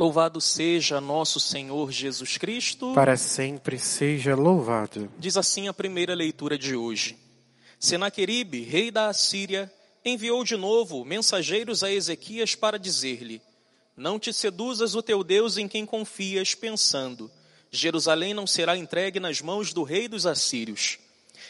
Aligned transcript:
Louvado 0.00 0.40
seja 0.40 0.98
nosso 0.98 1.38
Senhor 1.38 1.92
Jesus 1.92 2.38
Cristo. 2.38 2.94
Para 2.94 3.18
sempre 3.18 3.78
seja 3.78 4.34
louvado. 4.34 5.12
Diz 5.18 5.36
assim 5.36 5.68
a 5.68 5.74
primeira 5.74 6.14
leitura 6.14 6.56
de 6.56 6.74
hoje. 6.74 7.18
Senaqueribe, 7.78 8.62
rei 8.62 8.90
da 8.90 9.08
Assíria, 9.08 9.70
enviou 10.02 10.42
de 10.42 10.56
novo 10.56 11.04
mensageiros 11.04 11.84
a 11.84 11.92
Ezequias 11.92 12.54
para 12.54 12.78
dizer-lhe: 12.78 13.42
Não 13.94 14.18
te 14.18 14.32
seduzas 14.32 14.94
o 14.94 15.02
teu 15.02 15.22
Deus 15.22 15.58
em 15.58 15.68
quem 15.68 15.84
confias, 15.84 16.54
pensando: 16.54 17.30
Jerusalém 17.70 18.32
não 18.32 18.46
será 18.46 18.78
entregue 18.78 19.20
nas 19.20 19.42
mãos 19.42 19.74
do 19.74 19.82
rei 19.82 20.08
dos 20.08 20.24
assírios. 20.24 20.98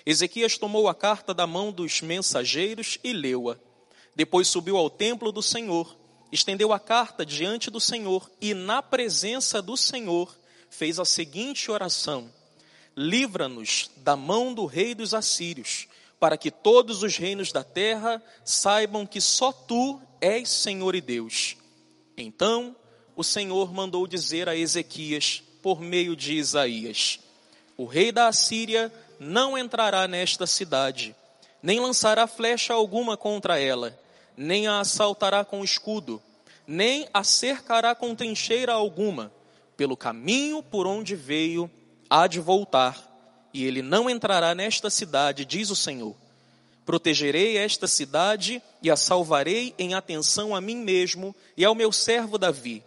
Ezequias 0.04 0.58
tomou 0.58 0.88
a 0.88 0.94
carta 0.94 1.32
da 1.32 1.46
mão 1.46 1.70
dos 1.70 2.00
mensageiros 2.00 2.98
e 3.04 3.12
leu-a. 3.12 3.56
Depois 4.16 4.48
subiu 4.48 4.76
ao 4.76 4.90
templo 4.90 5.30
do 5.30 5.40
Senhor, 5.40 5.99
estendeu 6.32 6.72
a 6.72 6.78
carta 6.78 7.24
diante 7.24 7.70
do 7.70 7.80
Senhor 7.80 8.30
e, 8.40 8.54
na 8.54 8.82
presença 8.82 9.60
do 9.60 9.76
Senhor, 9.76 10.34
fez 10.68 10.98
a 10.98 11.04
seguinte 11.04 11.70
oração: 11.70 12.30
Livra-nos 12.96 13.90
da 13.96 14.16
mão 14.16 14.54
do 14.54 14.66
rei 14.66 14.94
dos 14.94 15.14
assírios, 15.14 15.88
para 16.18 16.36
que 16.36 16.50
todos 16.50 17.02
os 17.02 17.16
reinos 17.16 17.52
da 17.52 17.64
terra 17.64 18.22
saibam 18.44 19.06
que 19.06 19.20
só 19.20 19.52
tu 19.52 20.00
és 20.20 20.48
Senhor 20.48 20.94
e 20.94 21.00
Deus. 21.00 21.56
Então 22.16 22.76
o 23.16 23.24
Senhor 23.24 23.72
mandou 23.72 24.06
dizer 24.06 24.48
a 24.48 24.56
Ezequias, 24.56 25.42
por 25.62 25.80
meio 25.80 26.16
de 26.16 26.34
Isaías: 26.34 27.20
O 27.76 27.84
rei 27.84 28.12
da 28.12 28.28
Assíria 28.28 28.92
não 29.18 29.56
entrará 29.58 30.08
nesta 30.08 30.46
cidade, 30.46 31.14
nem 31.62 31.80
lançará 31.80 32.26
flecha 32.26 32.72
alguma 32.72 33.16
contra 33.16 33.58
ela, 33.58 33.98
nem 34.40 34.66
a 34.66 34.80
assaltará 34.80 35.44
com 35.44 35.62
escudo, 35.62 36.20
nem 36.66 37.06
a 37.12 37.22
cercará 37.22 37.94
com 37.94 38.14
trincheira 38.14 38.72
alguma. 38.72 39.30
Pelo 39.76 39.98
caminho 39.98 40.62
por 40.62 40.86
onde 40.86 41.14
veio, 41.14 41.70
há 42.08 42.26
de 42.26 42.40
voltar, 42.40 43.06
e 43.52 43.66
ele 43.66 43.82
não 43.82 44.08
entrará 44.08 44.54
nesta 44.54 44.88
cidade, 44.88 45.44
diz 45.44 45.68
o 45.68 45.76
Senhor. 45.76 46.16
Protegerei 46.86 47.58
esta 47.58 47.86
cidade 47.86 48.62
e 48.82 48.90
a 48.90 48.96
salvarei 48.96 49.74
em 49.78 49.92
atenção 49.92 50.56
a 50.56 50.60
mim 50.60 50.76
mesmo 50.76 51.36
e 51.54 51.62
ao 51.62 51.74
meu 51.74 51.92
servo 51.92 52.38
Davi. 52.38 52.82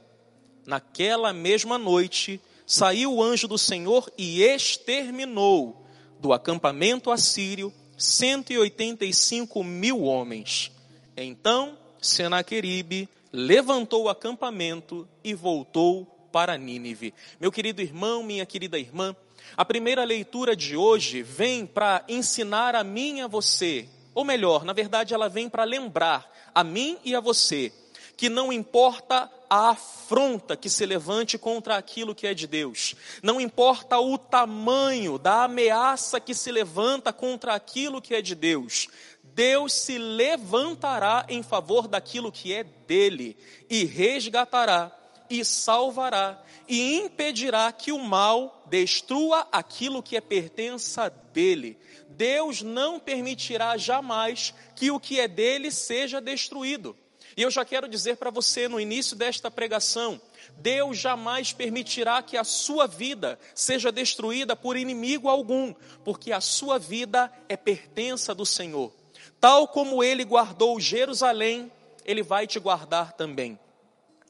Naquela 0.65 1.31
mesma 1.31 1.77
noite, 1.77 2.41
saiu 2.65 3.13
o 3.13 3.21
anjo 3.21 3.47
do 3.47 3.59
Senhor 3.59 4.11
e 4.17 4.41
exterminou 4.41 5.85
do 6.19 6.33
acampamento 6.33 7.11
assírio 7.11 7.71
185 7.95 9.63
mil 9.63 10.01
homens. 10.01 10.71
Então 11.15 11.77
Senaqueribe 12.01 13.07
levantou 13.31 14.03
o 14.03 14.09
acampamento 14.09 15.07
e 15.23 15.33
voltou 15.33 16.05
para 16.31 16.57
Nínive. 16.57 17.13
Meu 17.39 17.51
querido 17.51 17.81
irmão, 17.81 18.23
minha 18.23 18.45
querida 18.45 18.79
irmã, 18.79 19.15
a 19.55 19.63
primeira 19.63 20.03
leitura 20.03 20.55
de 20.55 20.75
hoje 20.75 21.21
vem 21.21 21.65
para 21.65 22.03
ensinar 22.07 22.75
a 22.75 22.83
mim 22.83 23.19
e 23.19 23.21
a 23.21 23.27
você, 23.27 23.87
ou 24.15 24.23
melhor, 24.23 24.63
na 24.65 24.73
verdade, 24.73 25.13
ela 25.13 25.29
vem 25.29 25.47
para 25.47 25.63
lembrar 25.63 26.31
a 26.53 26.63
mim 26.63 26.97
e 27.03 27.15
a 27.15 27.19
você 27.19 27.71
que 28.15 28.29
não 28.29 28.53
importa 28.53 29.29
a 29.49 29.69
afronta 29.69 30.55
que 30.55 30.69
se 30.69 30.85
levante 30.85 31.37
contra 31.37 31.77
aquilo 31.77 32.15
que 32.15 32.27
é 32.27 32.33
de 32.33 32.47
Deus, 32.47 32.95
não 33.21 33.41
importa 33.41 33.99
o 33.99 34.17
tamanho 34.17 35.17
da 35.17 35.43
ameaça 35.43 36.19
que 36.19 36.33
se 36.33 36.51
levanta 36.51 37.11
contra 37.11 37.53
aquilo 37.53 38.01
que 38.01 38.15
é 38.15 38.21
de 38.21 38.35
Deus, 38.35 38.87
Deus 39.33 39.73
se 39.73 39.97
levantará 39.97 41.25
em 41.27 41.41
favor 41.41 41.87
daquilo 41.87 42.31
que 42.31 42.53
é 42.53 42.63
dele 42.63 43.35
e 43.69 43.83
resgatará 43.83 44.91
e 45.29 45.43
salvará 45.43 46.41
e 46.67 46.99
impedirá 46.99 47.71
que 47.71 47.91
o 47.91 47.97
mal 47.97 48.63
destrua 48.67 49.47
aquilo 49.51 50.03
que 50.03 50.15
é 50.15 50.21
pertença 50.21 51.09
dele. 51.09 51.77
Deus 52.09 52.61
não 52.61 52.99
permitirá 52.99 53.75
jamais 53.75 54.53
que 54.75 54.91
o 54.91 54.99
que 54.99 55.19
é 55.19 55.27
dele 55.27 55.71
seja 55.71 56.21
destruído. 56.21 56.95
E 57.35 57.41
eu 57.41 57.49
já 57.49 57.65
quero 57.65 57.87
dizer 57.87 58.17
para 58.17 58.29
você 58.29 58.67
no 58.67 58.79
início 58.79 59.15
desta 59.15 59.49
pregação: 59.49 60.21
Deus 60.57 60.99
jamais 60.99 61.51
permitirá 61.51 62.21
que 62.21 62.37
a 62.37 62.43
sua 62.43 62.85
vida 62.85 63.39
seja 63.55 63.91
destruída 63.91 64.55
por 64.55 64.77
inimigo 64.77 65.27
algum, 65.27 65.73
porque 66.05 66.31
a 66.31 66.39
sua 66.39 66.77
vida 66.77 67.31
é 67.49 67.57
pertença 67.57 68.35
do 68.35 68.45
Senhor. 68.45 69.02
Tal 69.39 69.67
como 69.67 70.03
ele 70.03 70.23
guardou 70.23 70.79
Jerusalém, 70.79 71.71
ele 72.05 72.23
vai 72.23 72.47
te 72.47 72.59
guardar 72.59 73.13
também. 73.13 73.59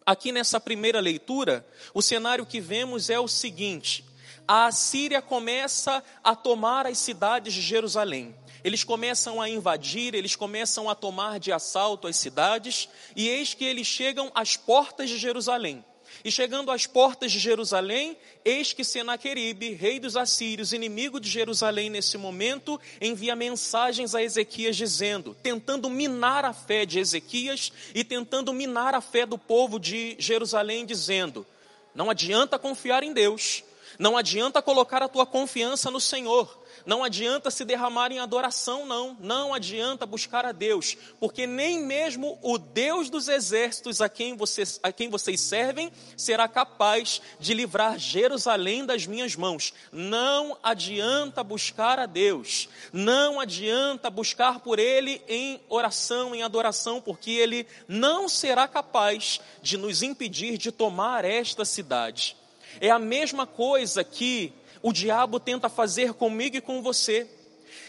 Aqui 0.06 0.32
nessa 0.32 0.60
primeira 0.60 1.00
leitura, 1.00 1.66
o 1.94 2.02
cenário 2.02 2.46
que 2.46 2.60
vemos 2.60 3.10
é 3.10 3.20
o 3.20 3.28
seguinte: 3.28 4.04
a 4.48 4.66
Assíria 4.66 5.22
começa 5.22 6.04
a 6.24 6.36
tomar 6.36 6.86
as 6.86 6.98
cidades 6.98 7.54
de 7.54 7.62
Jerusalém. 7.62 8.36
Eles 8.64 8.84
começam 8.84 9.42
a 9.42 9.50
invadir, 9.50 10.14
eles 10.14 10.36
começam 10.36 10.90
a 10.90 10.96
tomar 10.96 11.40
de 11.40 11.52
assalto 11.52 12.08
as 12.08 12.16
cidades, 12.16 12.90
e 13.16 13.28
eis 13.28 13.54
que 13.54 13.66
eles 13.66 13.88
chegam 13.88 14.32
às 14.34 14.56
portas 14.56 15.10
de 15.10 15.18
Jerusalém. 15.18 15.84
E 16.24 16.32
chegando 16.32 16.72
às 16.72 16.86
portas 16.86 17.32
de 17.32 17.40
Jerusalém, 17.40 18.18
eis 18.44 18.74
que 18.74 18.84
Senaqueribe, 18.84 19.74
rei 19.74 20.00
dos 20.00 20.18
assírios, 20.18 20.74
inimigo 20.74 21.20
de 21.20 21.30
Jerusalém 21.30 21.90
nesse 21.90 22.18
momento, 22.18 22.80
envia 23.00 23.36
mensagens 23.36 24.16
a 24.16 24.24
Ezequias 24.24 24.76
dizendo, 24.76 25.36
tentando 25.42 25.90
minar 25.90 26.46
a 26.46 26.54
fé 26.54 26.86
de 26.86 27.00
Ezequias 27.00 27.72
e 27.94 28.04
tentando 28.04 28.54
minar 28.54 28.94
a 28.96 29.02
fé 29.02 29.26
do 29.26 29.38
povo 29.38 29.80
de 29.80 30.16
Jerusalém, 30.20 30.86
dizendo: 30.86 31.46
não 31.94 32.10
adianta 32.10 32.58
confiar 32.58 33.04
em 33.04 33.14
Deus, 33.14 33.64
não 34.00 34.18
adianta 34.18 34.62
colocar 34.62 35.04
a 35.04 35.08
tua 35.08 35.26
confiança 35.26 35.92
no 35.92 36.00
Senhor, 36.00 36.63
não 36.86 37.04
adianta 37.04 37.50
se 37.50 37.64
derramar 37.64 38.12
em 38.12 38.20
adoração, 38.20 38.86
não. 38.86 39.16
Não 39.20 39.54
adianta 39.54 40.06
buscar 40.06 40.46
a 40.46 40.52
Deus, 40.52 40.98
porque 41.20 41.48
nem 41.48 41.80
mesmo 41.80 42.38
o 42.42 42.58
Deus 42.58 43.10
dos 43.10 43.28
exércitos 43.28 44.02
a 44.02 44.10
quem 44.10 44.36
vocês, 44.36 44.80
a 44.84 44.92
quem 44.92 45.10
vocês 45.10 45.40
servem 45.40 45.92
será 46.18 46.48
capaz 46.48 47.22
de 47.40 47.54
livrar 47.54 47.98
Jerusalém 47.98 48.86
das 48.86 49.08
minhas 49.08 49.36
mãos. 49.36 49.74
Não 49.92 50.58
adianta 50.62 51.44
buscar 51.44 52.00
a 52.00 52.06
Deus. 52.06 52.68
Não 52.92 53.40
adianta 53.40 54.10
buscar 54.10 54.60
por 54.60 54.78
Ele 54.78 55.22
em 55.28 55.62
oração, 55.70 56.36
em 56.36 56.44
adoração, 56.44 57.00
porque 57.00 57.32
Ele 57.32 57.66
não 57.88 58.28
será 58.28 58.68
capaz 58.68 59.40
de 59.62 59.78
nos 59.78 60.04
impedir 60.04 60.58
de 60.58 60.72
tomar 60.72 61.24
esta 61.24 61.64
cidade. 61.64 62.36
É 62.82 62.90
a 62.90 63.00
mesma 63.00 63.46
coisa 63.46 64.04
que 64.04 64.54
o 64.84 64.92
diabo 64.92 65.40
tenta 65.40 65.70
fazer 65.70 66.14
comigo 66.14 66.58
e 66.58 66.62
com 66.62 66.82
você. 66.82 67.26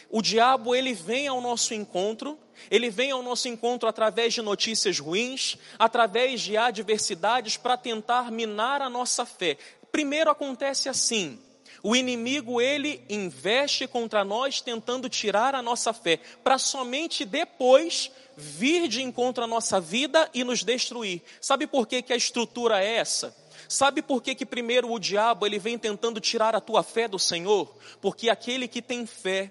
O 0.08 0.22
diabo 0.22 0.76
ele 0.76 0.94
vem 0.94 1.26
ao 1.26 1.40
nosso 1.40 1.74
encontro, 1.74 2.38
ele 2.70 2.88
vem 2.88 3.10
ao 3.10 3.20
nosso 3.20 3.48
encontro 3.48 3.88
através 3.88 4.32
de 4.32 4.40
notícias 4.40 5.00
ruins, 5.00 5.58
através 5.76 6.40
de 6.40 6.56
adversidades 6.56 7.56
para 7.56 7.76
tentar 7.76 8.30
minar 8.30 8.80
a 8.80 8.88
nossa 8.88 9.26
fé. 9.26 9.58
Primeiro 9.90 10.30
acontece 10.30 10.88
assim: 10.88 11.36
o 11.82 11.96
inimigo 11.96 12.60
ele 12.60 13.02
investe 13.10 13.88
contra 13.88 14.24
nós 14.24 14.60
tentando 14.60 15.08
tirar 15.08 15.54
a 15.54 15.60
nossa 15.60 15.92
fé, 15.92 16.20
para 16.44 16.58
somente 16.58 17.24
depois 17.24 18.10
vir 18.36 18.86
de 18.86 19.02
encontro 19.02 19.42
à 19.42 19.46
nossa 19.46 19.80
vida 19.80 20.30
e 20.32 20.44
nos 20.44 20.62
destruir. 20.62 21.22
Sabe 21.40 21.66
por 21.66 21.88
que, 21.88 22.02
que 22.02 22.12
a 22.12 22.16
estrutura 22.16 22.82
é 22.82 22.96
essa? 22.96 23.36
Sabe 23.68 24.02
por 24.02 24.22
que, 24.22 24.34
que 24.34 24.46
primeiro 24.46 24.90
o 24.92 24.98
diabo 24.98 25.46
ele 25.46 25.58
vem 25.58 25.78
tentando 25.78 26.20
tirar 26.20 26.54
a 26.54 26.60
tua 26.60 26.82
fé 26.82 27.08
do 27.08 27.18
Senhor? 27.18 27.74
Porque 28.00 28.28
aquele 28.28 28.68
que 28.68 28.82
tem 28.82 29.06
fé, 29.06 29.50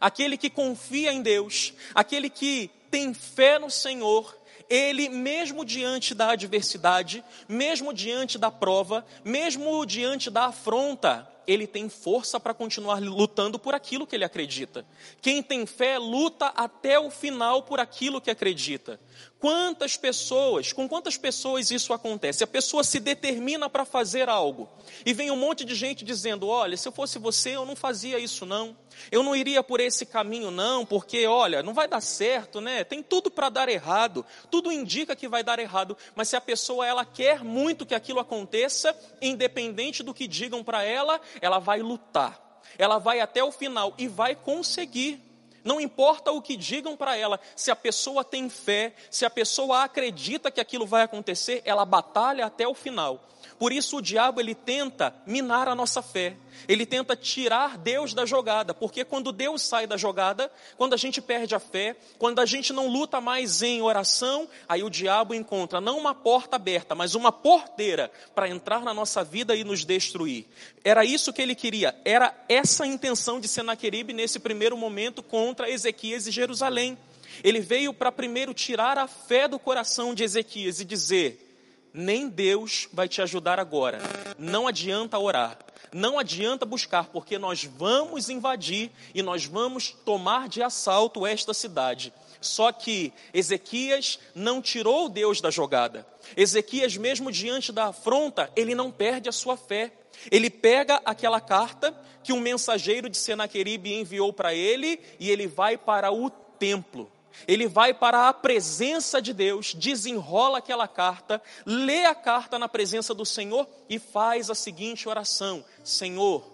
aquele 0.00 0.36
que 0.36 0.50
confia 0.50 1.12
em 1.12 1.22
Deus, 1.22 1.72
aquele 1.94 2.28
que 2.28 2.70
tem 2.90 3.12
fé 3.12 3.58
no 3.58 3.70
Senhor, 3.70 4.36
ele, 4.68 5.08
mesmo 5.08 5.64
diante 5.64 6.14
da 6.14 6.30
adversidade, 6.30 7.24
mesmo 7.48 7.92
diante 7.92 8.38
da 8.38 8.50
prova, 8.50 9.04
mesmo 9.24 9.84
diante 9.84 10.30
da 10.30 10.46
afronta, 10.46 11.28
ele 11.46 11.66
tem 11.66 11.88
força 11.88 12.38
para 12.38 12.54
continuar 12.54 13.00
lutando 13.00 13.58
por 13.58 13.74
aquilo 13.74 14.06
que 14.06 14.16
ele 14.16 14.24
acredita. 14.24 14.84
Quem 15.20 15.42
tem 15.42 15.66
fé 15.66 15.98
luta 15.98 16.46
até 16.46 16.98
o 16.98 17.10
final 17.10 17.62
por 17.62 17.80
aquilo 17.80 18.20
que 18.20 18.30
acredita. 18.30 19.00
Quantas 19.38 19.96
pessoas, 19.96 20.72
com 20.72 20.88
quantas 20.88 21.18
pessoas 21.18 21.70
isso 21.70 21.92
acontece? 21.92 22.42
A 22.42 22.46
pessoa 22.46 22.82
se 22.82 22.98
determina 22.98 23.68
para 23.68 23.84
fazer 23.84 24.28
algo 24.28 24.68
e 25.04 25.12
vem 25.12 25.30
um 25.30 25.36
monte 25.36 25.64
de 25.64 25.74
gente 25.74 26.02
dizendo: 26.02 26.48
Olha, 26.48 26.76
se 26.76 26.88
eu 26.88 26.92
fosse 26.92 27.18
você, 27.18 27.50
eu 27.50 27.66
não 27.66 27.76
fazia 27.76 28.18
isso, 28.18 28.46
não. 28.46 28.74
Eu 29.10 29.22
não 29.22 29.36
iria 29.36 29.62
por 29.62 29.80
esse 29.80 30.06
caminho, 30.06 30.50
não, 30.50 30.86
porque, 30.86 31.26
olha, 31.26 31.62
não 31.62 31.74
vai 31.74 31.86
dar 31.86 32.00
certo, 32.00 32.60
né? 32.60 32.84
Tem 32.84 33.02
tudo 33.02 33.30
para 33.30 33.48
dar 33.48 33.68
errado, 33.68 34.24
tudo 34.50 34.72
indica 34.72 35.16
que 35.16 35.28
vai 35.28 35.42
dar 35.42 35.58
errado, 35.58 35.96
mas 36.14 36.28
se 36.28 36.36
a 36.36 36.40
pessoa 36.40 36.86
ela 36.86 37.04
quer 37.04 37.44
muito 37.44 37.84
que 37.84 37.94
aquilo 37.94 38.20
aconteça, 38.20 38.96
independente 39.20 40.02
do 40.02 40.14
que 40.14 40.26
digam 40.26 40.62
para 40.64 40.82
ela, 40.82 41.20
ela 41.40 41.58
vai 41.58 41.80
lutar, 41.80 42.60
ela 42.78 42.98
vai 42.98 43.20
até 43.20 43.42
o 43.42 43.52
final 43.52 43.94
e 43.98 44.08
vai 44.08 44.34
conseguir. 44.34 45.22
Não 45.64 45.80
importa 45.80 46.30
o 46.30 46.42
que 46.42 46.56
digam 46.56 46.94
para 46.94 47.16
ela, 47.16 47.40
se 47.56 47.70
a 47.70 47.76
pessoa 47.76 48.22
tem 48.22 48.50
fé, 48.50 48.94
se 49.10 49.24
a 49.24 49.30
pessoa 49.30 49.82
acredita 49.82 50.50
que 50.50 50.60
aquilo 50.60 50.86
vai 50.86 51.02
acontecer, 51.02 51.62
ela 51.64 51.86
batalha 51.86 52.44
até 52.44 52.68
o 52.68 52.74
final. 52.74 53.20
Por 53.58 53.72
isso 53.72 53.98
o 53.98 54.02
diabo 54.02 54.40
ele 54.40 54.54
tenta 54.54 55.14
minar 55.26 55.68
a 55.68 55.74
nossa 55.74 56.02
fé. 56.02 56.36
Ele 56.68 56.86
tenta 56.86 57.16
tirar 57.16 57.76
Deus 57.76 58.14
da 58.14 58.24
jogada, 58.24 58.72
porque 58.72 59.04
quando 59.04 59.32
Deus 59.32 59.62
sai 59.62 59.86
da 59.86 59.96
jogada, 59.96 60.50
quando 60.76 60.94
a 60.94 60.96
gente 60.96 61.20
perde 61.20 61.54
a 61.54 61.60
fé, 61.60 61.96
quando 62.18 62.40
a 62.40 62.46
gente 62.46 62.72
não 62.72 62.88
luta 62.88 63.20
mais 63.20 63.62
em 63.62 63.82
oração, 63.82 64.48
aí 64.68 64.82
o 64.82 64.90
diabo 64.90 65.34
encontra 65.34 65.80
não 65.80 65.98
uma 65.98 66.14
porta 66.14 66.56
aberta, 66.56 66.94
mas 66.94 67.14
uma 67.14 67.32
porteira 67.32 68.10
para 68.34 68.48
entrar 68.48 68.82
na 68.82 68.94
nossa 68.94 69.24
vida 69.24 69.54
e 69.56 69.64
nos 69.64 69.84
destruir. 69.84 70.46
Era 70.84 71.04
isso 71.04 71.32
que 71.32 71.42
ele 71.42 71.54
queria, 71.54 71.94
era 72.04 72.34
essa 72.48 72.84
a 72.84 72.86
intenção 72.86 73.40
de 73.40 73.48
Senaqueribe 73.48 74.12
nesse 74.12 74.38
primeiro 74.38 74.76
momento 74.76 75.22
contra 75.22 75.53
Ezequias 75.62 76.26
e 76.26 76.30
Jerusalém. 76.30 76.98
Ele 77.42 77.60
veio 77.60 77.92
para 77.92 78.12
primeiro 78.12 78.54
tirar 78.54 78.98
a 78.98 79.06
fé 79.06 79.48
do 79.48 79.58
coração 79.58 80.14
de 80.14 80.22
Ezequias 80.22 80.80
e 80.80 80.84
dizer: 80.84 81.44
nem 81.92 82.28
Deus 82.28 82.88
vai 82.92 83.08
te 83.08 83.22
ajudar 83.22 83.60
agora. 83.60 84.00
Não 84.36 84.66
adianta 84.66 85.18
orar, 85.18 85.58
não 85.92 86.18
adianta 86.18 86.66
buscar, 86.66 87.06
porque 87.06 87.38
nós 87.38 87.64
vamos 87.64 88.28
invadir 88.28 88.90
e 89.14 89.22
nós 89.22 89.44
vamos 89.44 89.94
tomar 90.04 90.48
de 90.48 90.60
assalto 90.60 91.24
esta 91.24 91.54
cidade. 91.54 92.12
Só 92.40 92.72
que 92.72 93.12
Ezequias 93.32 94.18
não 94.34 94.60
tirou 94.60 95.08
Deus 95.08 95.40
da 95.40 95.50
jogada. 95.50 96.06
Ezequias, 96.36 96.96
mesmo 96.96 97.30
diante 97.32 97.72
da 97.72 97.86
afronta, 97.86 98.50
ele 98.54 98.74
não 98.74 98.90
perde 98.90 99.28
a 99.28 99.32
sua 99.32 99.56
fé. 99.56 99.92
Ele 100.30 100.50
pega 100.50 101.00
aquela 101.04 101.40
carta 101.40 101.94
que 102.22 102.32
um 102.32 102.40
mensageiro 102.40 103.08
de 103.08 103.16
Senaqueribe 103.16 103.92
enviou 103.92 104.32
para 104.32 104.54
ele 104.54 104.98
e 105.20 105.30
ele 105.30 105.46
vai 105.46 105.76
para 105.76 106.10
o 106.10 106.30
templo. 106.30 107.10
Ele 107.48 107.66
vai 107.66 107.92
para 107.92 108.28
a 108.28 108.32
presença 108.32 109.20
de 109.20 109.32
Deus, 109.32 109.74
desenrola 109.74 110.58
aquela 110.58 110.86
carta, 110.86 111.42
lê 111.66 112.04
a 112.04 112.14
carta 112.14 112.58
na 112.58 112.68
presença 112.68 113.12
do 113.12 113.26
Senhor 113.26 113.68
e 113.88 113.98
faz 113.98 114.50
a 114.50 114.54
seguinte 114.54 115.08
oração: 115.08 115.64
Senhor, 115.82 116.50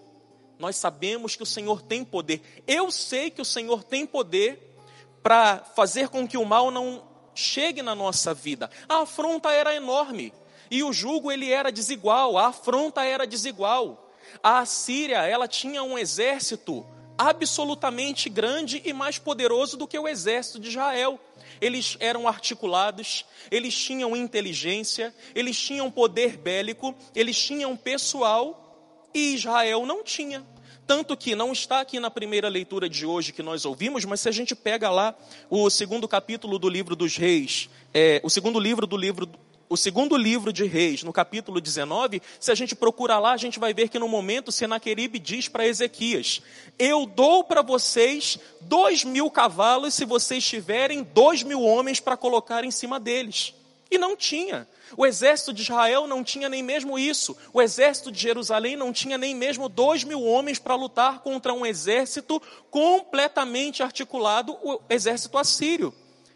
nós 0.57 0.75
sabemos 0.75 1.35
que 1.35 1.43
o 1.43 1.45
Senhor 1.45 1.81
tem 1.81 2.03
poder. 2.03 2.41
Eu 2.67 2.91
sei 2.91 3.29
que 3.29 3.41
o 3.41 3.45
Senhor 3.45 3.83
tem 3.83 4.05
poder 4.05 4.75
para 5.21 5.59
fazer 5.75 6.09
com 6.09 6.27
que 6.27 6.37
o 6.37 6.45
mal 6.45 6.71
não 6.71 7.03
chegue 7.33 7.81
na 7.81 7.95
nossa 7.95 8.33
vida. 8.33 8.69
A 8.89 9.03
afronta 9.03 9.51
era 9.51 9.75
enorme 9.75 10.33
e 10.71 10.81
o 10.83 10.93
jugo 10.93 11.29
ele 11.29 11.51
era 11.51 11.69
desigual, 11.69 12.37
a 12.37 12.47
afronta 12.47 13.03
era 13.03 13.27
desigual. 13.27 14.09
A 14.41 14.59
Assíria, 14.59 15.17
ela 15.17 15.45
tinha 15.45 15.83
um 15.83 15.97
exército 15.97 16.85
absolutamente 17.17 18.29
grande 18.29 18.81
e 18.85 18.93
mais 18.93 19.19
poderoso 19.19 19.75
do 19.75 19.85
que 19.85 19.99
o 19.99 20.07
exército 20.07 20.59
de 20.59 20.69
Israel. 20.69 21.19
Eles 21.59 21.97
eram 21.99 22.27
articulados, 22.27 23.25
eles 23.51 23.77
tinham 23.77 24.15
inteligência, 24.15 25.13
eles 25.35 25.59
tinham 25.59 25.91
poder 25.91 26.37
bélico, 26.37 26.95
eles 27.13 27.37
tinham 27.37 27.75
pessoal 27.75 29.09
e 29.13 29.33
Israel 29.35 29.85
não 29.85 30.03
tinha. 30.03 30.43
Tanto 30.87 31.15
que 31.15 31.35
não 31.35 31.51
está 31.51 31.81
aqui 31.81 31.99
na 31.99 32.09
primeira 32.09 32.49
leitura 32.49 32.89
de 32.89 33.05
hoje 33.05 33.31
que 33.31 33.43
nós 33.43 33.65
ouvimos, 33.65 34.03
mas 34.03 34.21
se 34.21 34.29
a 34.29 34.31
gente 34.31 34.55
pega 34.55 34.89
lá 34.89 35.15
o 35.49 35.69
segundo 35.69 36.07
capítulo 36.07 36.57
do 36.57 36.67
livro 36.67 36.95
dos 36.95 37.15
reis, 37.17 37.69
é, 37.93 38.19
o 38.23 38.29
segundo 38.29 38.59
livro 38.59 38.87
do 38.87 38.97
livro 38.97 39.29
o 39.71 39.77
segundo 39.77 40.17
livro 40.17 40.51
de 40.51 40.65
Reis, 40.65 41.01
no 41.01 41.13
capítulo 41.13 41.61
19, 41.61 42.21
se 42.41 42.51
a 42.51 42.55
gente 42.55 42.75
procurar 42.75 43.19
lá, 43.19 43.31
a 43.31 43.37
gente 43.37 43.57
vai 43.57 43.73
ver 43.73 43.87
que 43.87 43.97
no 43.97 44.07
momento 44.09 44.51
Senaqueribe 44.51 45.17
diz 45.17 45.47
para 45.47 45.65
Ezequias: 45.65 46.41
Eu 46.77 47.05
dou 47.05 47.41
para 47.45 47.61
vocês 47.61 48.37
dois 48.59 49.05
mil 49.05 49.31
cavalos 49.31 49.93
se 49.93 50.03
vocês 50.03 50.45
tiverem 50.45 51.03
dois 51.13 51.41
mil 51.41 51.61
homens 51.61 52.01
para 52.01 52.17
colocar 52.17 52.65
em 52.65 52.71
cima 52.71 52.99
deles. 52.99 53.53
E 53.89 53.97
não 53.97 54.17
tinha. 54.17 54.67
O 54.97 55.05
exército 55.05 55.53
de 55.53 55.61
Israel 55.61 56.05
não 56.05 56.21
tinha 56.21 56.49
nem 56.49 56.61
mesmo 56.61 56.99
isso. 56.99 57.37
O 57.53 57.61
exército 57.61 58.11
de 58.11 58.19
Jerusalém 58.19 58.75
não 58.75 58.91
tinha 58.91 59.17
nem 59.17 59.33
mesmo 59.33 59.69
dois 59.69 60.03
mil 60.03 60.21
homens 60.21 60.59
para 60.59 60.75
lutar 60.75 61.19
contra 61.19 61.53
um 61.53 61.65
exército 61.65 62.41
completamente 62.69 63.81
articulado, 63.81 64.51
o 64.61 64.81
exército 64.89 65.37
assírio. 65.37 65.93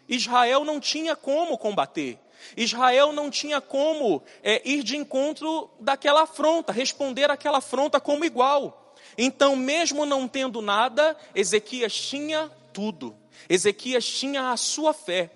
Israel 0.08 0.64
não 0.64 0.80
tinha 0.80 1.14
como 1.14 1.58
combater. 1.58 2.18
Israel 2.56 3.12
não 3.12 3.30
tinha 3.30 3.60
como 3.60 4.22
é, 4.42 4.62
ir 4.68 4.82
de 4.82 4.96
encontro 4.96 5.70
daquela 5.80 6.22
afronta, 6.22 6.72
responder 6.72 7.30
àquela 7.30 7.58
afronta 7.58 8.00
como 8.00 8.24
igual. 8.24 8.94
Então, 9.16 9.56
mesmo 9.56 10.04
não 10.04 10.28
tendo 10.28 10.60
nada, 10.60 11.16
Ezequias 11.34 11.94
tinha 11.94 12.50
tudo. 12.72 13.16
Ezequias 13.48 14.04
tinha 14.04 14.50
a 14.50 14.56
sua 14.56 14.92
fé. 14.92 15.30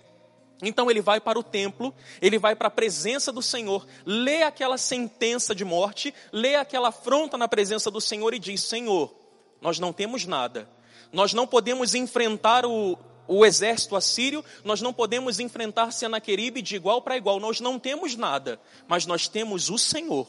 Então 0.63 0.91
ele 0.91 1.01
vai 1.01 1.21
para 1.21 1.39
o 1.39 1.43
templo, 1.43 1.95
ele 2.21 2.39
vai 2.39 2.55
para 2.55 2.69
a 2.69 2.71
presença 2.71 3.33
do 3.33 3.41
Senhor, 3.41 3.87
lê 4.05 4.43
aquela 4.43 4.77
sentença 4.77 5.55
de 5.55 5.65
morte, 5.65 6.13
lê 6.31 6.55
aquela 6.55 6.89
afronta 6.89 7.39
na 7.39 7.49
presença 7.49 7.91
do 7.91 8.01
Senhor 8.01 8.35
e 8.35 8.39
diz: 8.39 8.63
Senhor, 8.63 9.15
nós 9.61 9.79
não 9.79 9.93
temos 9.93 10.27
nada, 10.27 10.69
nós 11.11 11.33
não 11.33 11.47
podemos 11.47 11.95
enfrentar 11.95 12.67
o, 12.67 12.99
o 13.31 13.47
exército 13.47 13.95
assírio, 13.95 14.45
nós 14.65 14.83
não 14.83 14.93
podemos 14.93 15.39
enfrentar 15.39 15.93
Senaqueribe 15.93 16.61
de 16.61 16.75
igual 16.75 17.01
para 17.01 17.17
igual. 17.17 17.39
Nós 17.39 17.61
não 17.61 17.79
temos 17.79 18.17
nada, 18.17 18.61
mas 18.89 19.07
nós 19.07 19.29
temos 19.29 19.71
o 19.71 19.79
Senhor. 19.79 20.27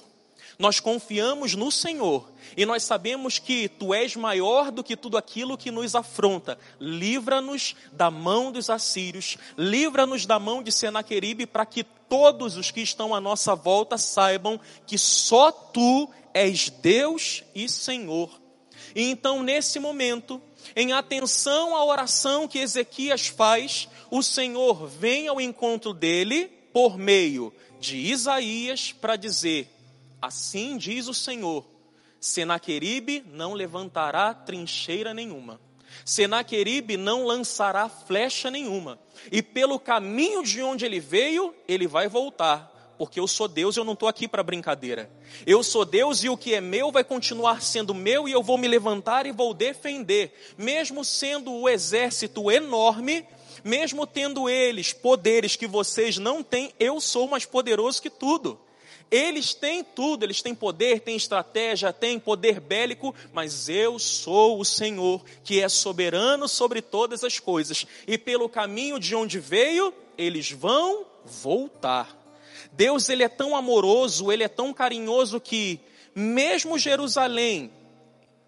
Nós 0.59 0.79
confiamos 0.79 1.55
no 1.55 1.71
Senhor 1.71 2.29
e 2.55 2.63
nós 2.63 2.83
sabemos 2.83 3.39
que 3.39 3.67
Tu 3.67 3.91
és 3.95 4.15
maior 4.15 4.69
do 4.69 4.83
que 4.83 4.95
tudo 4.95 5.17
aquilo 5.17 5.57
que 5.57 5.71
nos 5.71 5.95
afronta. 5.95 6.59
Livra-nos 6.79 7.75
da 7.91 8.11
mão 8.11 8.51
dos 8.51 8.69
assírios, 8.69 9.35
livra-nos 9.57 10.27
da 10.27 10.37
mão 10.37 10.61
de 10.61 10.71
Senaqueribe, 10.71 11.47
para 11.47 11.65
que 11.65 11.83
todos 11.83 12.55
os 12.55 12.69
que 12.69 12.81
estão 12.81 13.15
à 13.15 13.19
nossa 13.19 13.55
volta 13.55 13.97
saibam 13.97 14.59
que 14.85 14.99
só 14.99 15.51
Tu 15.51 16.07
és 16.35 16.69
Deus 16.69 17.43
e 17.55 17.67
Senhor. 17.67 18.29
E 18.95 19.09
então, 19.09 19.41
nesse 19.41 19.79
momento, 19.79 20.39
em 20.75 20.93
atenção 20.93 21.75
à 21.75 21.83
oração 21.83 22.47
que 22.47 22.59
Ezequias 22.59 23.27
faz, 23.27 23.87
o 24.09 24.21
Senhor 24.21 24.87
vem 24.87 25.27
ao 25.27 25.39
encontro 25.39 25.93
dele 25.93 26.45
por 26.73 26.97
meio 26.97 27.53
de 27.79 27.97
Isaías 27.97 28.91
para 28.91 29.15
dizer: 29.15 29.69
Assim 30.21 30.77
diz 30.77 31.07
o 31.07 31.13
Senhor: 31.13 31.65
Senaqueribe 32.19 33.23
não 33.31 33.53
levantará 33.53 34.33
trincheira 34.33 35.13
nenhuma. 35.13 35.59
Senaqueribe 36.05 36.95
não 36.95 37.25
lançará 37.25 37.89
flecha 37.89 38.49
nenhuma, 38.49 38.97
e 39.31 39.41
pelo 39.41 39.79
caminho 39.79 40.41
de 40.41 40.61
onde 40.61 40.85
ele 40.85 40.99
veio, 40.99 41.53
ele 41.67 41.85
vai 41.85 42.07
voltar, 42.07 42.70
porque 43.01 43.19
eu 43.19 43.27
sou 43.27 43.47
Deus 43.47 43.75
e 43.75 43.79
eu 43.79 43.83
não 43.83 43.93
estou 43.93 44.07
aqui 44.07 44.27
para 44.27 44.43
brincadeira. 44.43 45.09
Eu 45.43 45.63
sou 45.63 45.83
Deus 45.83 46.23
e 46.23 46.29
o 46.29 46.37
que 46.37 46.53
é 46.53 46.61
meu 46.61 46.91
vai 46.91 47.03
continuar 47.03 47.59
sendo 47.59 47.95
meu 47.95 48.29
e 48.29 48.31
eu 48.31 48.43
vou 48.43 48.59
me 48.59 48.67
levantar 48.67 49.25
e 49.25 49.31
vou 49.31 49.55
defender, 49.55 50.31
mesmo 50.55 51.03
sendo 51.03 51.51
o 51.51 51.67
exército 51.67 52.51
enorme, 52.51 53.25
mesmo 53.63 54.05
tendo 54.05 54.47
eles 54.47 54.93
poderes 54.93 55.55
que 55.55 55.65
vocês 55.65 56.19
não 56.19 56.43
têm, 56.43 56.75
eu 56.79 57.01
sou 57.01 57.27
mais 57.27 57.43
poderoso 57.43 57.99
que 57.99 58.09
tudo. 58.11 58.59
Eles 59.09 59.55
têm 59.55 59.83
tudo, 59.83 60.23
eles 60.23 60.43
têm 60.43 60.53
poder, 60.53 60.99
têm 60.99 61.15
estratégia, 61.15 61.91
têm 61.91 62.19
poder 62.19 62.59
bélico, 62.59 63.15
mas 63.33 63.67
eu 63.67 63.97
sou 63.97 64.59
o 64.59 64.63
Senhor, 64.63 65.25
que 65.43 65.59
é 65.59 65.67
soberano 65.67 66.47
sobre 66.47 66.83
todas 66.83 67.23
as 67.23 67.39
coisas. 67.39 67.83
E 68.05 68.15
pelo 68.15 68.47
caminho 68.47 68.99
de 68.99 69.15
onde 69.15 69.39
veio, 69.39 69.91
eles 70.19 70.51
vão 70.51 71.03
voltar. 71.25 72.20
Deus 72.71 73.09
ele 73.09 73.23
é 73.23 73.29
tão 73.29 73.55
amoroso, 73.55 74.31
ele 74.31 74.43
é 74.43 74.47
tão 74.47 74.73
carinhoso 74.73 75.39
que 75.39 75.79
mesmo 76.15 76.77
Jerusalém 76.77 77.71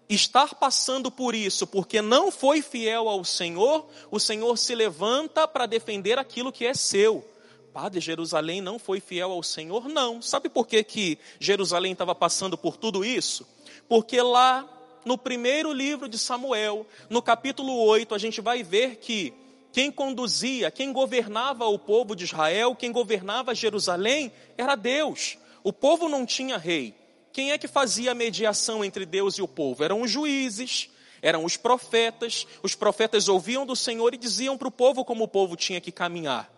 estar 0.08 0.54
passando 0.54 1.10
por 1.10 1.34
isso, 1.34 1.66
porque 1.66 2.02
não 2.02 2.30
foi 2.30 2.62
fiel 2.62 3.08
ao 3.08 3.24
Senhor, 3.24 3.86
o 4.10 4.20
Senhor 4.20 4.56
se 4.56 4.74
levanta 4.74 5.48
para 5.48 5.66
defender 5.66 6.18
aquilo 6.18 6.52
que 6.52 6.66
é 6.66 6.74
seu. 6.74 7.26
Padre, 7.72 8.00
Jerusalém 8.00 8.60
não 8.60 8.78
foi 8.78 9.00
fiel 9.00 9.32
ao 9.32 9.42
Senhor? 9.42 9.88
Não. 9.88 10.22
Sabe 10.22 10.48
por 10.48 10.66
que, 10.66 10.84
que 10.84 11.18
Jerusalém 11.40 11.92
estava 11.92 12.14
passando 12.14 12.56
por 12.56 12.76
tudo 12.76 13.04
isso? 13.04 13.46
Porque 13.88 14.20
lá 14.22 14.68
no 15.04 15.18
primeiro 15.18 15.72
livro 15.72 16.08
de 16.08 16.18
Samuel, 16.18 16.86
no 17.10 17.20
capítulo 17.20 17.76
8, 17.76 18.14
a 18.14 18.18
gente 18.18 18.40
vai 18.40 18.62
ver 18.62 18.96
que 18.96 19.34
quem 19.74 19.90
conduzia, 19.90 20.70
quem 20.70 20.92
governava 20.92 21.66
o 21.66 21.76
povo 21.76 22.14
de 22.14 22.22
Israel, 22.22 22.76
quem 22.76 22.92
governava 22.92 23.56
Jerusalém, 23.56 24.30
era 24.56 24.76
Deus. 24.76 25.36
O 25.64 25.72
povo 25.72 26.08
não 26.08 26.24
tinha 26.24 26.56
rei. 26.56 26.94
Quem 27.32 27.50
é 27.50 27.58
que 27.58 27.66
fazia 27.66 28.12
a 28.12 28.14
mediação 28.14 28.84
entre 28.84 29.04
Deus 29.04 29.36
e 29.36 29.42
o 29.42 29.48
povo? 29.48 29.82
Eram 29.82 30.02
os 30.02 30.08
juízes, 30.12 30.88
eram 31.20 31.44
os 31.44 31.56
profetas. 31.56 32.46
Os 32.62 32.76
profetas 32.76 33.26
ouviam 33.26 33.66
do 33.66 33.74
Senhor 33.74 34.14
e 34.14 34.16
diziam 34.16 34.56
para 34.56 34.68
o 34.68 34.70
povo 34.70 35.04
como 35.04 35.24
o 35.24 35.28
povo 35.28 35.56
tinha 35.56 35.80
que 35.80 35.90
caminhar. 35.90 36.48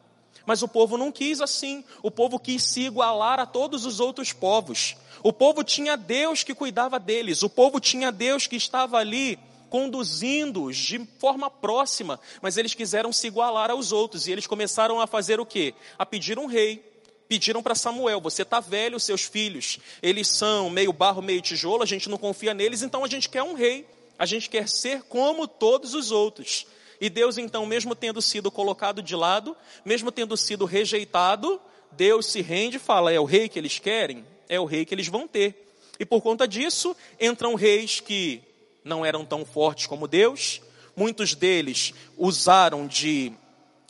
Mas 0.44 0.60
o 0.60 0.68
povo 0.68 0.98
não 0.98 1.10
quis 1.10 1.40
assim. 1.40 1.82
O 2.02 2.10
povo 2.10 2.38
quis 2.38 2.64
se 2.64 2.82
igualar 2.82 3.40
a 3.40 3.46
todos 3.46 3.86
os 3.86 3.98
outros 3.98 4.34
povos. 4.34 4.94
O 5.22 5.32
povo 5.32 5.64
tinha 5.64 5.96
Deus 5.96 6.42
que 6.42 6.54
cuidava 6.54 6.98
deles. 6.98 7.42
O 7.42 7.48
povo 7.48 7.80
tinha 7.80 8.12
Deus 8.12 8.46
que 8.46 8.56
estava 8.56 8.98
ali 8.98 9.38
conduzindo-os 9.70 10.76
de 10.76 11.06
forma 11.18 11.50
próxima, 11.50 12.20
mas 12.40 12.56
eles 12.56 12.74
quiseram 12.74 13.12
se 13.12 13.26
igualar 13.26 13.70
aos 13.70 13.92
outros 13.92 14.26
e 14.26 14.32
eles 14.32 14.46
começaram 14.46 15.00
a 15.00 15.06
fazer 15.06 15.40
o 15.40 15.46
quê? 15.46 15.74
A 15.98 16.06
pedir 16.06 16.38
um 16.38 16.46
rei. 16.46 16.84
Pediram 17.28 17.62
para 17.62 17.74
Samuel: 17.74 18.20
Você 18.20 18.42
está 18.42 18.60
velho, 18.60 19.00
seus 19.00 19.22
filhos, 19.22 19.78
eles 20.00 20.28
são 20.28 20.70
meio 20.70 20.92
barro, 20.92 21.20
meio 21.20 21.42
tijolo, 21.42 21.82
a 21.82 21.86
gente 21.86 22.08
não 22.08 22.16
confia 22.16 22.54
neles, 22.54 22.82
então 22.82 23.04
a 23.04 23.08
gente 23.08 23.28
quer 23.28 23.42
um 23.42 23.54
rei. 23.54 23.86
A 24.18 24.24
gente 24.24 24.48
quer 24.48 24.68
ser 24.68 25.02
como 25.02 25.46
todos 25.46 25.94
os 25.94 26.10
outros. 26.10 26.66
E 27.00 27.10
Deus, 27.10 27.36
então, 27.36 27.66
mesmo 27.66 27.94
tendo 27.94 28.22
sido 28.22 28.50
colocado 28.50 29.02
de 29.02 29.14
lado, 29.14 29.56
mesmo 29.84 30.10
tendo 30.10 30.36
sido 30.36 30.64
rejeitado, 30.64 31.60
Deus 31.92 32.26
se 32.26 32.40
rende 32.40 32.76
e 32.76 32.80
fala: 32.80 33.12
é 33.12 33.20
o 33.20 33.24
rei 33.24 33.48
que 33.48 33.58
eles 33.58 33.78
querem, 33.78 34.24
é 34.48 34.58
o 34.58 34.64
rei 34.64 34.84
que 34.84 34.94
eles 34.94 35.08
vão 35.08 35.28
ter. 35.28 35.66
E 35.98 36.04
por 36.04 36.22
conta 36.22 36.46
disso, 36.46 36.96
entram 37.20 37.54
reis 37.54 38.00
que 38.00 38.42
não 38.86 39.04
eram 39.04 39.24
tão 39.24 39.44
fortes 39.44 39.86
como 39.86 40.06
Deus, 40.06 40.60
muitos 40.94 41.34
deles 41.34 41.92
usaram 42.16 42.86
de 42.86 43.32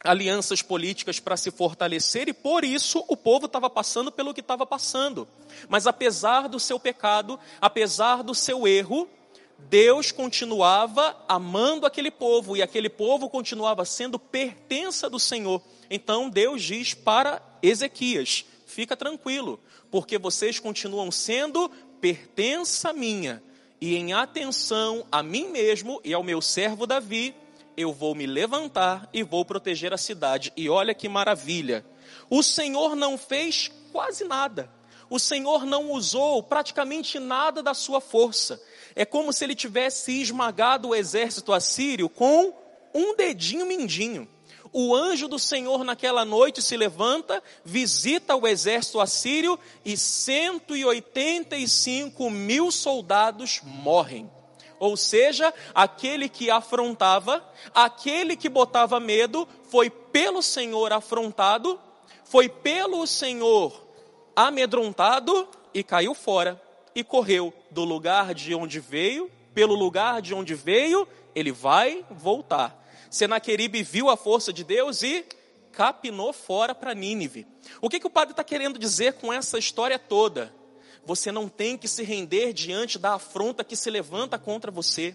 alianças 0.03 0.63
políticas 0.63 1.21
para 1.21 1.37
se 1.37 1.51
fortalecer 1.51 2.29
e 2.29 2.33
por 2.33 2.65
isso 2.65 3.05
o 3.07 3.17
povo 3.17 3.47
estava 3.47 3.69
passando 3.69 4.11
pelo 4.11 4.33
que 4.33 4.41
estava 4.41 4.65
passando. 4.65 5.29
Mas 5.69 5.87
apesar 5.87 6.49
do 6.49 6.59
seu 6.59 6.81
pecado, 6.81 7.39
apesar 7.61 8.23
do 8.23 8.35
seu 8.35 8.67
erro, 8.67 9.09
Deus 9.59 10.13
continuava 10.13 11.17
amando 11.29 11.87
aquele 11.87 12.11
povo 12.11 12.57
e 12.57 12.63
aquele 12.63 12.89
povo 12.89 13.29
continuava 13.29 13.85
sendo 13.85 14.19
pertença 14.19 15.11
do 15.11 15.19
Senhor. 15.19 15.61
Então 15.91 16.31
Deus 16.31 16.63
diz 16.63 16.95
para 16.95 17.43
Ezequias: 17.63 18.47
fica 18.65 18.97
tranquilo, 18.97 19.61
porque 19.91 20.17
vocês 20.19 20.59
continuam 20.59 21.11
sendo 21.11 21.71
pertença 22.01 22.93
minha. 22.93 23.43
E 23.81 23.95
em 23.97 24.13
atenção 24.13 25.07
a 25.13 25.23
mim 25.23 25.49
mesmo 25.49 26.01
e 26.05 26.15
ao 26.15 26.23
meu 26.23 26.41
servo 26.41 26.87
Davi, 26.87 27.35
eu 27.77 27.93
vou 27.93 28.15
me 28.15 28.27
levantar 28.27 29.09
e 29.13 29.23
vou 29.23 29.45
proteger 29.45 29.93
a 29.93 29.99
cidade. 29.99 30.53
E 30.57 30.69
olha 30.69 30.95
que 30.95 31.09
maravilha! 31.09 31.85
O 32.31 32.43
Senhor 32.43 32.97
não 32.97 33.19
fez 33.19 33.71
quase 33.93 34.25
nada. 34.25 34.71
O 35.09 35.19
Senhor 35.19 35.65
não 35.65 35.93
usou 35.93 36.43
praticamente 36.43 37.19
nada 37.19 37.63
da 37.63 37.75
sua 37.75 38.01
força. 38.01 38.61
É 38.95 39.05
como 39.05 39.33
se 39.33 39.45
ele 39.45 39.55
tivesse 39.55 40.21
esmagado 40.21 40.89
o 40.89 40.95
exército 40.95 41.53
assírio 41.53 42.09
com 42.09 42.53
um 42.95 43.15
dedinho 43.15 43.67
mindinho. 43.67 44.27
O 44.79 44.95
anjo 44.95 45.27
do 45.27 45.39
Senhor 45.39 45.83
naquela 45.85 46.23
noite 46.23 46.61
se 46.61 46.77
levanta, 46.77 47.43
visita 47.65 48.37
o 48.37 48.47
exército 48.47 49.01
assírio 49.01 49.59
e 49.83 49.97
185 49.97 52.29
mil 52.29 52.71
soldados 52.71 53.63
morrem. 53.65 54.31
Ou 54.79 54.95
seja, 54.95 55.55
aquele 55.75 56.29
que 56.29 56.51
afrontava, 56.51 57.43
aquele 57.75 58.37
que 58.37 58.51
botava 58.51 59.01
medo, 59.01 59.49
foi 59.71 59.89
pelo 59.89 60.43
Senhor 60.43 60.93
afrontado, 60.93 61.81
foi 62.25 62.47
pelo 62.47 63.07
Senhor 63.07 63.83
amedrontado 64.37 65.49
e 65.73 65.83
caiu 65.83 66.15
fora 66.15 66.61
e 66.95 67.03
correu 67.03 67.51
do 67.71 67.83
lugar 67.83 68.35
de 68.35 68.55
onde 68.55 68.79
veio, 68.79 69.31
pelo 69.55 69.75
lugar 69.75 70.21
de 70.21 70.35
onde 70.35 70.55
veio, 70.55 71.09
ele 71.35 71.51
vai 71.51 72.05
voltar. 72.11 72.85
Senaqueribe 73.11 73.83
viu 73.83 74.11
a 74.11 74.17
força 74.17 74.53
de 74.53 74.65
Deus 74.65 75.03
e 75.03 75.25
capinou 75.73 76.33
fora 76.33 76.75
para 76.75 76.95
Nínive. 76.95 77.47
O 77.81 77.89
que, 77.89 78.01
que 78.01 78.07
o 78.07 78.11
padre 78.11 78.33
está 78.33 78.43
querendo 78.43 78.79
dizer 78.79 79.15
com 79.15 79.33
essa 79.33 79.59
história 79.59 79.99
toda? 79.99 80.55
Você 81.05 81.31
não 81.31 81.49
tem 81.49 81.77
que 81.77 81.87
se 81.87 82.03
render 82.03 82.53
diante 82.53 82.99
da 82.99 83.15
afronta 83.15 83.63
que 83.63 83.77
se 83.77 83.91
levanta 83.91 84.39
contra 84.39 84.71
você. 84.71 85.15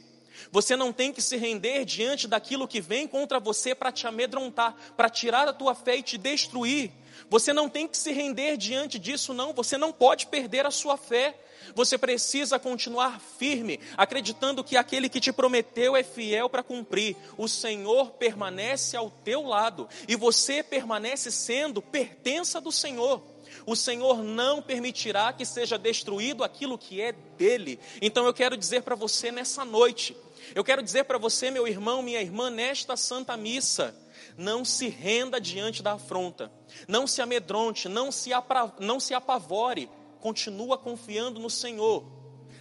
Você 0.51 0.75
não 0.75 0.93
tem 0.93 1.12
que 1.12 1.21
se 1.21 1.36
render 1.36 1.83
diante 1.83 2.27
daquilo 2.27 2.67
que 2.67 2.79
vem 2.79 3.07
contra 3.07 3.39
você 3.39 3.75
para 3.75 3.91
te 3.91 4.07
amedrontar, 4.07 4.75
para 4.95 5.10
tirar 5.10 5.48
a 5.48 5.53
tua 5.53 5.75
fé 5.75 5.98
e 5.98 6.03
te 6.03 6.17
destruir. 6.17 6.91
Você 7.29 7.53
não 7.53 7.69
tem 7.69 7.88
que 7.88 7.98
se 7.98 8.12
render 8.12 8.57
diante 8.57 8.98
disso, 8.98 9.33
não. 9.33 9.53
Você 9.53 9.77
não 9.77 9.91
pode 9.91 10.27
perder 10.27 10.65
a 10.65 10.71
sua 10.71 10.98
fé. 10.98 11.38
Você 11.75 11.98
precisa 11.98 12.60
continuar 12.60 13.20
firme, 13.20 13.80
acreditando 13.98 14.63
que 14.63 14.77
aquele 14.77 15.10
que 15.10 15.20
te 15.20 15.32
prometeu 15.32 15.96
é 15.96 16.03
fiel 16.03 16.50
para 16.50 16.63
cumprir. 16.63 17.15
O 17.38 17.48
Senhor 17.48 18.12
permanece 18.12 18.98
ao 18.98 19.10
teu 19.10 19.44
lado 19.44 19.88
e 20.08 20.15
você 20.15 20.63
permanece 20.63 21.32
sendo 21.32 21.82
pertença 21.82 22.60
do 22.60 22.72
Senhor. 22.72 23.22
O 23.65 23.75
Senhor 23.75 24.24
não 24.24 24.62
permitirá 24.62 25.32
que 25.34 25.46
seja 25.46 25.77
destruído 25.77 26.44
aquilo 26.44 26.77
que 26.77 27.01
é 27.01 27.12
dele. 27.12 27.80
Então 28.01 28.25
eu 28.25 28.34
quero 28.34 28.58
dizer 28.58 28.82
para 28.82 28.96
você 28.96 29.32
nessa 29.32 29.63
noite, 29.63 30.15
eu 30.56 30.63
quero 30.63 30.82
dizer 30.82 31.03
para 31.06 31.18
você, 31.18 31.51
meu 31.51 31.68
irmão, 31.68 32.01
minha 32.01 32.22
irmã, 32.22 32.50
nesta 32.50 32.98
santa 32.98 33.38
missa, 33.38 33.96
não 34.38 34.65
se 34.65 34.88
renda 34.88 35.39
diante 35.39 35.84
da 35.84 35.94
afronta, 35.94 36.51
não 36.88 37.06
se 37.06 37.22
amedronte, 37.22 37.88
não 37.88 38.12
se, 38.12 38.34
apra, 38.34 38.74
não 38.80 39.00
se 39.00 39.13
apavore, 39.13 39.89
continua 40.22 40.78
confiando 40.78 41.40
no 41.40 41.50
Senhor. 41.50 42.06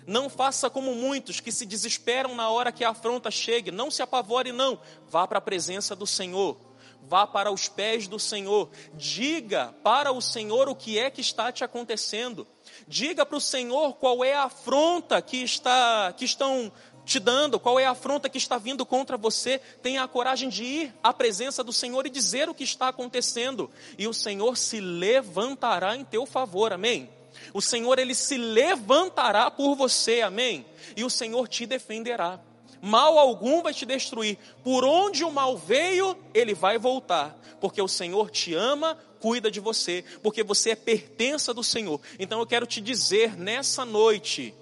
Não 0.07 0.29
faça 0.29 0.69
como 0.69 0.95
muitos 0.95 1.39
que 1.39 1.53
se 1.53 1.65
desesperam 1.65 2.35
na 2.35 2.51
hora 2.51 2.73
que 2.73 2.85
a 2.85 2.91
afronta 2.91 3.31
chegue. 3.31 3.71
Não 3.71 3.91
se 3.91 4.03
apavore, 4.03 4.51
não. 4.51 4.81
Vá 5.09 5.29
para 5.29 5.39
a 5.39 5.43
presença 5.43 5.95
do 5.95 6.07
Senhor. 6.07 6.57
Vá 7.03 7.27
para 7.27 7.53
os 7.53 7.69
pés 7.69 8.09
do 8.09 8.19
Senhor. 8.19 8.71
Diga 8.95 9.75
para 9.85 10.13
o 10.13 10.21
Senhor 10.21 10.69
o 10.69 10.75
que 10.75 10.99
é 10.99 11.11
que 11.11 11.21
está 11.21 11.53
te 11.53 11.63
acontecendo. 11.63 12.47
Diga 12.89 13.25
para 13.25 13.37
o 13.37 13.41
Senhor 13.41 13.95
qual 13.95 14.25
é 14.25 14.35
a 14.35 14.45
afronta 14.45 15.23
que, 15.23 15.43
está, 15.43 16.13
que 16.17 16.25
estão 16.25 16.73
te 17.05 17.19
dando, 17.19 17.59
qual 17.59 17.79
é 17.79 17.87
a 17.87 17.91
afronta 17.91 18.29
que 18.29 18.39
está 18.39 18.59
vindo 18.59 18.85
contra 18.87 19.17
você. 19.17 19.59
Tenha 19.83 20.03
a 20.03 20.09
coragem 20.09 20.49
de 20.49 20.65
ir 20.65 20.95
à 21.03 21.13
presença 21.13 21.63
do 21.65 21.73
Senhor 21.73 22.07
e 22.07 22.11
dizer 22.11 22.49
o 22.49 22.55
que 22.55 22.65
está 22.65 22.89
acontecendo. 22.89 23.71
E 23.99 24.07
o 24.07 24.15
Senhor 24.15 24.57
se 24.57 24.81
levantará 24.81 25.97
em 25.97 26.05
teu 26.05 26.27
favor. 26.27 26.73
Amém? 26.73 27.20
O 27.53 27.61
Senhor 27.61 27.99
ele 27.99 28.15
se 28.15 28.37
levantará 28.37 29.51
por 29.51 29.75
você, 29.75 30.21
amém? 30.21 30.67
E 30.97 31.05
o 31.05 31.11
Senhor 31.11 31.49
te 31.49 31.67
defenderá. 31.67 32.41
Mal 32.83 33.19
algum 33.19 33.63
vai 33.63 33.75
te 33.75 33.85
destruir. 33.85 34.39
Por 34.65 34.85
onde 34.85 35.25
o 35.25 35.31
mal 35.31 35.57
veio, 35.57 36.17
ele 36.33 36.55
vai 36.55 36.79
voltar, 36.79 37.39
porque 37.61 37.81
o 37.81 37.89
Senhor 37.89 38.31
te 38.31 38.55
ama, 38.55 38.97
cuida 39.21 39.51
de 39.51 39.61
você, 39.61 40.05
porque 40.23 40.43
você 40.43 40.71
é 40.71 40.77
pertença 40.77 41.53
do 41.53 41.63
Senhor. 41.63 42.01
Então 42.19 42.41
eu 42.41 42.47
quero 42.47 42.67
te 42.67 42.81
dizer 42.81 43.37
nessa 43.37 43.85
noite, 43.85 44.55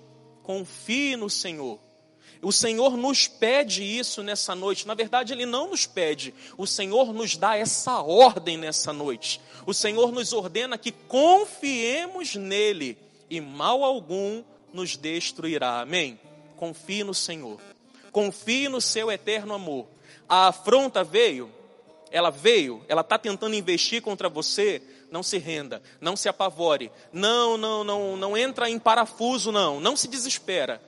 confie 0.42 1.16
no 1.16 1.30
Senhor. 1.30 1.78
O 2.40 2.52
Senhor 2.52 2.97
nos 2.97 3.26
pede 3.26 3.83
isso 3.83 4.23
nessa 4.23 4.54
noite. 4.54 4.87
Na 4.87 4.95
verdade, 4.95 5.33
Ele 5.33 5.45
não 5.45 5.71
nos 5.71 5.87
pede, 5.87 6.35
o 6.57 6.66
Senhor 6.66 7.12
nos 7.12 7.37
dá 7.37 7.57
essa 7.57 8.00
ordem 8.00 8.57
nessa 8.57 8.92
noite. 8.92 9.40
O 9.66 9.75
Senhor 9.75 10.12
nos 10.12 10.33
ordena 10.33 10.78
que 10.78 10.92
confiemos 10.92 12.37
nele 12.37 12.97
e 13.28 13.40
mal 13.40 13.83
algum 13.83 14.42
nos 14.73 14.97
destruirá. 14.97 15.80
Amém? 15.80 16.18
Confie 16.57 17.02
no 17.02 17.14
Senhor. 17.14 17.61
Confie 18.12 18.68
no 18.68 18.80
seu 18.80 19.11
eterno 19.11 19.54
amor. 19.54 19.87
A 20.28 20.49
afronta 20.49 21.02
veio, 21.02 21.50
ela 22.11 22.30
veio, 22.30 22.85
ela 22.88 23.00
está 23.00 23.18
tentando 23.18 23.54
investir 23.54 24.00
contra 24.00 24.28
você. 24.28 24.80
Não 25.11 25.23
se 25.23 25.38
renda, 25.38 25.83
não 26.02 26.14
se 26.14 26.28
apavore, 26.28 26.92
não, 27.11 27.57
não, 27.57 27.83
não, 27.83 28.14
não 28.14 28.37
entra 28.37 28.68
em 28.68 28.78
parafuso, 28.78 29.50
não, 29.50 29.80
não 29.80 29.97
se 29.97 30.07
desespera 30.07 30.83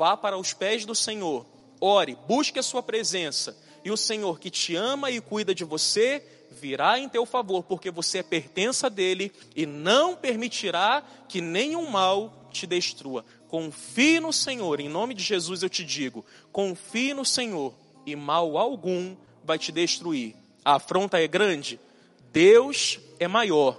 vá 0.00 0.16
para 0.16 0.38
os 0.38 0.54
pés 0.54 0.86
do 0.86 0.94
Senhor, 0.94 1.44
ore, 1.78 2.16
busque 2.26 2.58
a 2.58 2.62
sua 2.62 2.82
presença, 2.82 3.54
e 3.84 3.90
o 3.90 3.98
Senhor 3.98 4.40
que 4.40 4.48
te 4.48 4.74
ama 4.74 5.10
e 5.10 5.20
cuida 5.20 5.54
de 5.54 5.62
você 5.62 6.24
virá 6.50 6.98
em 6.98 7.06
teu 7.06 7.26
favor, 7.26 7.62
porque 7.64 7.90
você 7.90 8.20
é 8.20 8.22
pertença 8.22 8.88
dele 8.88 9.30
e 9.54 9.66
não 9.66 10.16
permitirá 10.16 11.02
que 11.28 11.42
nenhum 11.42 11.90
mal 11.90 12.48
te 12.50 12.66
destrua. 12.66 13.26
Confie 13.46 14.20
no 14.20 14.32
Senhor, 14.32 14.80
em 14.80 14.88
nome 14.88 15.12
de 15.12 15.22
Jesus 15.22 15.62
eu 15.62 15.68
te 15.68 15.84
digo: 15.84 16.24
confie 16.50 17.12
no 17.12 17.24
Senhor 17.24 17.74
e 18.06 18.16
mal 18.16 18.56
algum 18.56 19.14
vai 19.44 19.58
te 19.58 19.70
destruir. 19.70 20.34
A 20.64 20.76
afronta 20.76 21.20
é 21.20 21.28
grande, 21.28 21.78
Deus 22.32 22.98
é 23.18 23.28
maior 23.28 23.78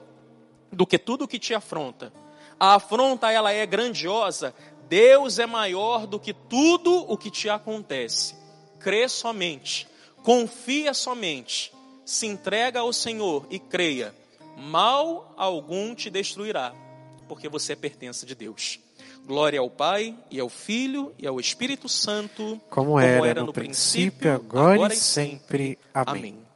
do 0.72 0.86
que 0.86 1.00
tudo 1.00 1.28
que 1.28 1.40
te 1.40 1.56
afronta. 1.56 2.14
A 2.62 2.76
afronta 2.76 3.32
ela 3.32 3.52
é 3.52 3.66
grandiosa, 3.66 4.54
Deus 4.92 5.40
é 5.40 5.46
maior 5.46 6.06
do 6.06 6.20
que 6.20 6.34
tudo 6.34 6.94
o 7.10 7.18
que 7.18 7.32
te 7.32 7.50
acontece. 7.50 8.36
Crê 8.78 9.08
somente, 9.08 9.88
confia 10.22 10.94
somente, 10.94 11.72
se 12.04 12.28
entrega 12.28 12.82
ao 12.82 12.92
Senhor 12.92 13.48
e 13.50 13.58
creia. 13.58 14.14
Mal 14.58 15.34
algum 15.38 15.96
te 15.96 16.10
destruirá, 16.10 16.74
porque 17.30 17.48
você 17.48 17.72
é 17.72 17.76
pertença 17.78 18.26
de 18.26 18.36
Deus. 18.36 18.82
Glória 19.26 19.62
ao 19.62 19.70
Pai, 19.70 20.14
e 20.30 20.42
ao 20.42 20.50
Filho, 20.50 21.14
e 21.18 21.26
ao 21.26 21.40
Espírito 21.40 21.88
Santo, 21.88 22.60
como, 22.70 22.88
como 22.88 23.00
era, 23.00 23.26
era, 23.26 23.44
no, 23.46 23.54
princípio, 23.54 24.34
agora, 24.34 24.74
agora 24.74 24.94
e 24.94 24.98
sempre. 24.98 25.80
Amém. 25.94 26.20
Amém. 26.20 26.51